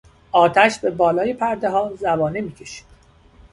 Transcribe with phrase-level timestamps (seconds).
[0.31, 2.85] آتش به بالای پردهها زبانه میکشید.